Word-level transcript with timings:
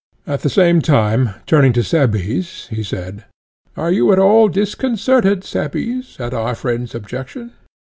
At 0.25 0.41
the 0.41 0.49
same 0.49 0.81
time, 0.81 1.29
turning 1.45 1.73
to 1.73 1.83
Cebes, 1.83 2.67
he 2.69 2.81
said: 2.81 3.25
Are 3.77 3.91
you 3.91 4.11
at 4.11 4.17
all 4.17 4.47
disconcerted, 4.47 5.43
Cebes, 5.43 6.17
at 6.19 6.33
our 6.33 6.55
friend's 6.55 6.95
objection? 6.95 7.51